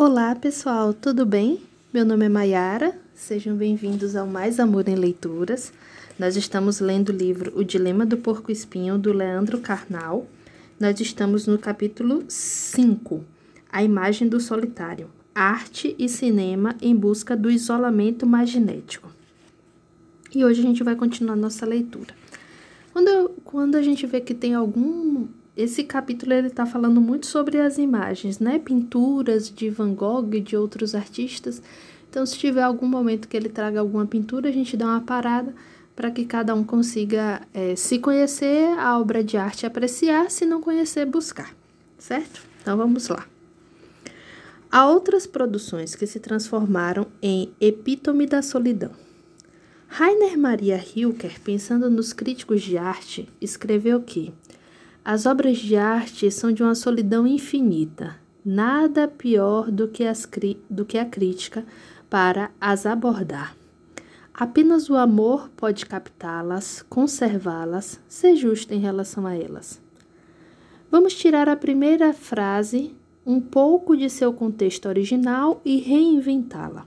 [0.00, 1.60] Olá pessoal, tudo bem?
[1.92, 5.72] Meu nome é Maiara, sejam bem-vindos ao Mais Amor em Leituras.
[6.16, 10.28] Nós estamos lendo o livro O Dilema do Porco Espinho, do Leandro Carnal.
[10.78, 13.24] Nós estamos no capítulo 5,
[13.72, 19.10] A Imagem do Solitário, Arte e Cinema em Busca do Isolamento Magnético.
[20.32, 22.14] E hoje a gente vai continuar nossa leitura.
[22.92, 25.26] Quando, quando a gente vê que tem algum
[25.58, 28.60] esse capítulo ele está falando muito sobre as imagens, né?
[28.60, 31.60] Pinturas de Van Gogh e de outros artistas.
[32.08, 35.52] Então, se tiver algum momento que ele traga alguma pintura, a gente dá uma parada
[35.96, 40.60] para que cada um consiga é, se conhecer a obra de arte, apreciar, se não
[40.60, 41.52] conhecer, buscar,
[41.98, 42.40] certo?
[42.62, 43.26] Então, vamos lá.
[44.70, 48.92] Há outras produções que se transformaram em epítome da solidão.
[49.88, 54.32] Rainer Maria Hilker, pensando nos críticos de arte, escreveu que
[55.08, 60.28] as obras de arte são de uma solidão infinita, nada pior do que, as,
[60.68, 61.64] do que a crítica
[62.10, 63.56] para as abordar.
[64.34, 69.80] Apenas o amor pode captá-las, conservá-las, ser justo em relação a elas.
[70.90, 76.86] Vamos tirar a primeira frase, um pouco de seu contexto original e reinventá-la.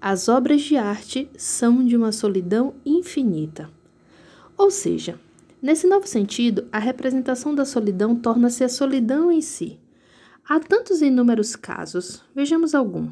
[0.00, 3.68] As obras de arte são de uma solidão infinita.
[4.56, 5.18] Ou seja,
[5.60, 9.80] Nesse novo sentido, a representação da solidão torna-se a solidão em si.
[10.48, 13.10] Há tantos inúmeros casos, vejamos algum.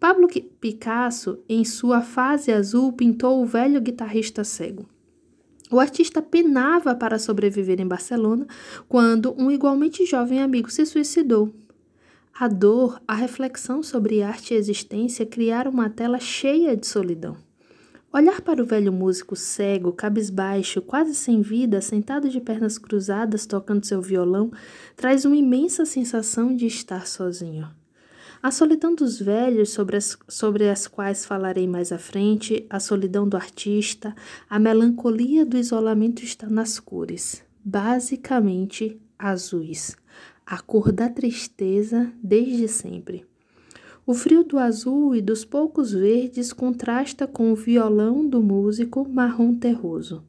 [0.00, 0.26] Pablo
[0.60, 4.88] Picasso, em sua fase azul, pintou o velho guitarrista cego.
[5.70, 8.46] O artista penava para sobreviver em Barcelona
[8.88, 11.54] quando um igualmente jovem amigo se suicidou.
[12.38, 17.36] A dor, a reflexão sobre arte e existência criaram uma tela cheia de solidão.
[18.16, 23.84] Olhar para o velho músico cego, cabisbaixo, quase sem vida, sentado de pernas cruzadas tocando
[23.84, 24.52] seu violão,
[24.94, 27.68] traz uma imensa sensação de estar sozinho.
[28.40, 33.28] A solidão dos velhos, sobre as, sobre as quais falarei mais à frente, a solidão
[33.28, 34.14] do artista,
[34.48, 39.96] a melancolia do isolamento está nas cores, basicamente azuis,
[40.46, 43.26] a cor da tristeza desde sempre.
[44.06, 49.54] O frio do azul e dos poucos verdes contrasta com o violão do músico marrom
[49.54, 50.22] terroso.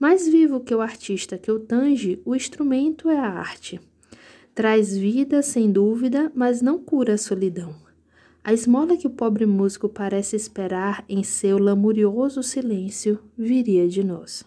[0.00, 3.80] Mais vivo que o artista que o tange, o instrumento é a arte.
[4.52, 7.76] Traz vida, sem dúvida, mas não cura a solidão.
[8.42, 14.44] A esmola que o pobre músico parece esperar em seu lamurioso silêncio viria de nós.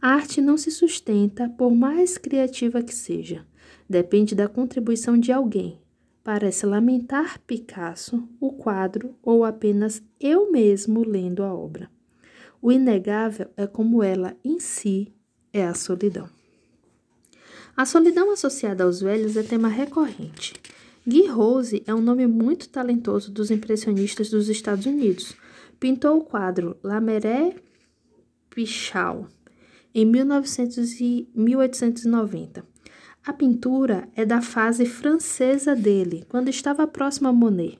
[0.00, 3.46] A arte não se sustenta, por mais criativa que seja.
[3.88, 5.78] Depende da contribuição de alguém,
[6.26, 11.88] Parece lamentar Picasso, o quadro ou apenas eu mesmo lendo a obra.
[12.60, 15.14] O inegável é como ela em si
[15.52, 16.28] é a solidão.
[17.76, 20.54] A solidão associada aos velhos é tema recorrente.
[21.06, 25.36] Guy Rose é um nome muito talentoso dos impressionistas dos Estados Unidos.
[25.78, 27.54] Pintou o quadro La Marée
[28.50, 29.28] Pichal
[29.94, 32.75] em 1900 e 1890.
[33.26, 37.76] A pintura é da fase francesa dele, quando estava próximo a Monet.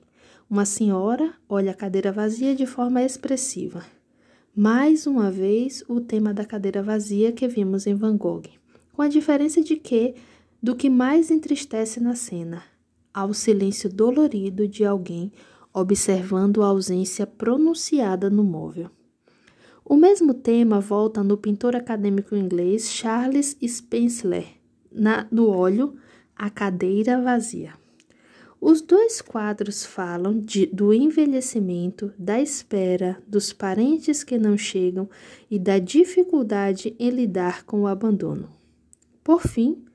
[0.49, 3.85] Uma senhora olha a cadeira vazia de forma expressiva.
[4.53, 8.43] Mais uma vez, o tema da cadeira vazia que vimos em Van Gogh,
[8.91, 10.15] com a diferença de que,
[10.61, 12.61] do que mais entristece na cena,
[13.13, 15.31] ao silêncio dolorido de alguém
[15.73, 18.91] observando a ausência pronunciada no móvel.
[19.85, 24.56] O mesmo tema volta no pintor acadêmico inglês Charles Spencer,
[24.91, 25.95] na, no óleo
[26.35, 27.73] a cadeira vazia.
[28.59, 35.07] Os dois quadros falam de, do envelhecimento, da espera, dos parentes que não chegam
[35.49, 38.49] e da dificuldade em lidar com o abandono.
[39.23, 39.85] Por fim,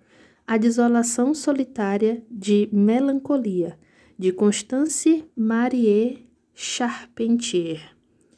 [0.46, 3.78] a desolação solitária de melancolia,
[4.16, 7.80] de Constance Marie Charpentier.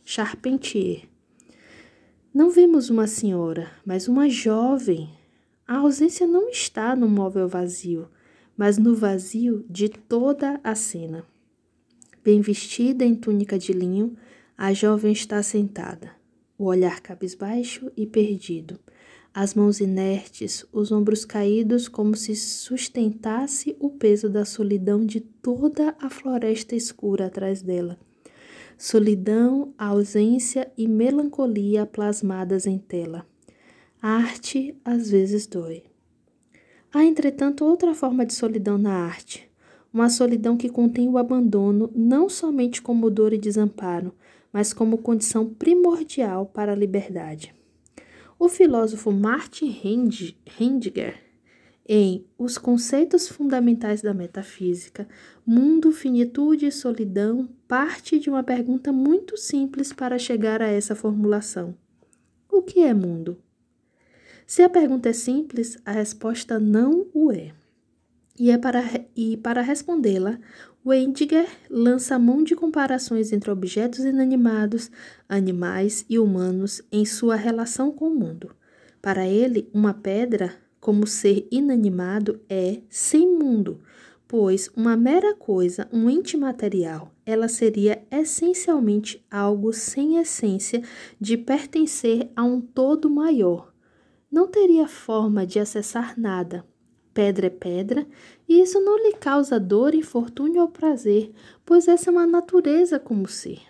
[0.05, 1.03] Charpentier.
[2.33, 5.11] Não vemos uma senhora, mas uma jovem
[5.67, 8.09] a ausência não está no móvel vazio,
[8.57, 11.25] mas no vazio de toda a cena.
[12.23, 14.17] Bem vestida em túnica de linho,
[14.57, 16.13] a jovem está sentada,
[16.57, 18.79] o olhar cabisbaixo e perdido,
[19.33, 25.97] as mãos inertes, os ombros caídos, como se sustentasse o peso da solidão de toda
[26.01, 27.99] a floresta escura atrás dela.
[28.79, 33.27] Solidão, ausência e melancolia plasmadas em tela.
[34.07, 35.85] A arte às vezes dói.
[36.93, 39.51] Há, entretanto, outra forma de solidão na arte,
[39.91, 44.15] uma solidão que contém o abandono não somente como dor e desamparo,
[44.53, 47.55] mas como condição primordial para a liberdade.
[48.39, 49.75] O filósofo Martin
[50.61, 51.19] Heidegger,
[51.89, 55.09] em Os Conceitos Fundamentais da Metafísica,
[55.47, 61.75] Mundo, Finitude e Solidão parte de uma pergunta muito simples para chegar a essa formulação:
[62.53, 63.39] O que é mundo?
[64.47, 67.53] Se a pergunta é simples, a resposta não o é.
[68.39, 68.83] E, é para,
[69.17, 70.39] e para respondê-la,
[70.85, 74.91] Wendiger lança mão de comparações entre objetos inanimados,
[75.27, 78.55] animais e humanos em sua relação com o mundo.
[79.01, 83.81] Para ele, uma pedra, como ser inanimado, é sem mundo,
[84.29, 90.83] pois uma mera coisa, um ente material, ela seria essencialmente algo sem essência
[91.19, 93.74] de pertencer a um todo maior.
[94.35, 96.67] Não teria forma de acessar nada.
[97.15, 98.05] Pedra é pedra,
[98.49, 101.31] e isso não lhe causa dor, infortúnio ou prazer,
[101.65, 103.61] pois essa é uma natureza como ser.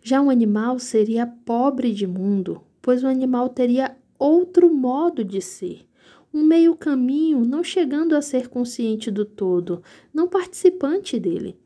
[0.00, 5.84] Já um animal seria pobre de mundo, pois o animal teria outro modo de ser
[6.32, 9.82] um meio caminho, não chegando a ser consciente do todo,
[10.14, 11.58] não participante dele.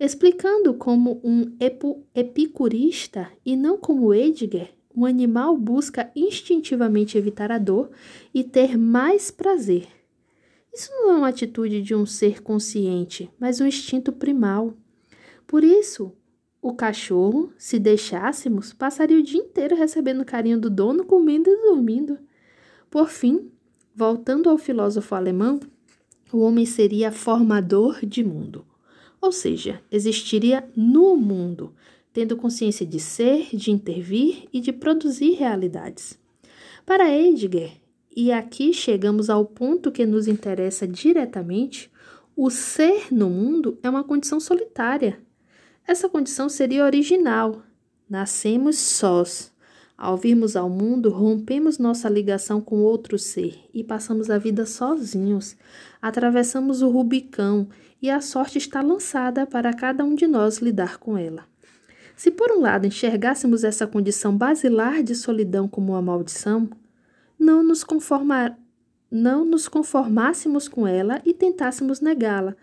[0.00, 1.56] Explicando como um
[2.12, 7.90] epicurista e não como Edgar, o animal busca instintivamente evitar a dor
[8.32, 9.88] e ter mais prazer.
[10.72, 14.74] Isso não é uma atitude de um ser consciente, mas um instinto primal.
[15.46, 16.12] Por isso,
[16.60, 22.18] o cachorro, se deixássemos, passaria o dia inteiro recebendo carinho do dono, comendo e dormindo.
[22.90, 23.52] Por fim,
[23.94, 25.60] Voltando ao filósofo alemão,
[26.32, 28.64] o homem seria formador de mundo,
[29.20, 31.74] ou seja, existiria no mundo,
[32.12, 36.18] tendo consciência de ser, de intervir e de produzir realidades.
[36.84, 37.72] Para Heidegger,
[38.14, 41.90] e aqui chegamos ao ponto que nos interessa diretamente,
[42.36, 45.18] o ser no mundo é uma condição solitária.
[45.86, 47.62] Essa condição seria original.
[48.08, 49.52] Nascemos sós,
[49.96, 55.56] ao virmos ao mundo, rompemos nossa ligação com outro ser e passamos a vida sozinhos.
[56.00, 57.68] Atravessamos o Rubicão
[58.00, 61.51] e a sorte está lançada para cada um de nós lidar com ela.
[62.16, 66.68] Se por um lado enxergássemos essa condição basilar de solidão como uma maldição,
[67.38, 68.58] não nos, conformar,
[69.10, 72.54] não nos conformássemos com ela e tentássemos negá-la,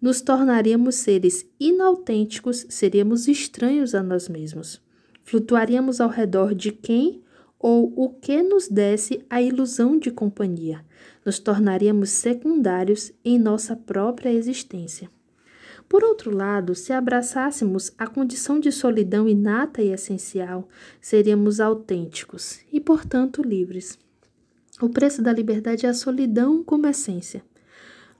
[0.00, 4.80] nos tornaríamos seres inautênticos, seríamos estranhos a nós mesmos.
[5.22, 7.22] Flutuaríamos ao redor de quem
[7.58, 10.84] ou o que nos desse a ilusão de companhia.
[11.24, 15.10] Nos tornaríamos secundários em nossa própria existência.
[15.90, 20.68] Por outro lado, se abraçássemos a condição de solidão inata e essencial,
[21.00, 23.98] seríamos autênticos e, portanto, livres.
[24.80, 27.42] O preço da liberdade é a solidão como essência.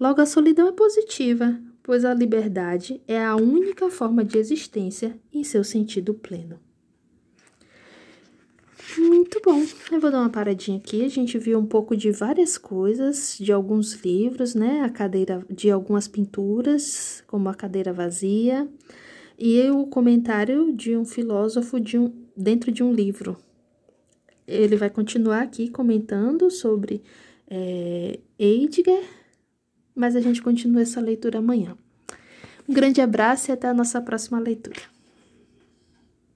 [0.01, 5.45] Logo, a solidão é positiva, pois a liberdade é a única forma de existência em
[5.45, 6.59] seu sentido pleno.
[8.99, 9.65] Muito bom.
[9.93, 11.05] Eu vou dar uma paradinha aqui.
[11.05, 14.81] A gente viu um pouco de várias coisas, de alguns livros, né?
[14.83, 18.69] A cadeira de algumas pinturas, como a cadeira vazia,
[19.39, 23.37] e o comentário de um filósofo de um, dentro de um livro.
[24.47, 27.03] Ele vai continuar aqui comentando sobre
[27.49, 28.19] é,
[29.95, 31.77] mas a gente continua essa leitura amanhã.
[32.69, 34.90] Um grande abraço e até a nossa próxima leitura.